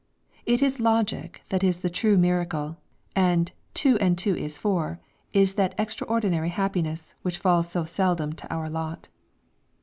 [0.47, 2.77] It is logic that is the true miracle,
[3.15, 4.99] and "two and two is four"
[5.31, 9.09] is that extraordinary happiness, which falls so seldom to our lot!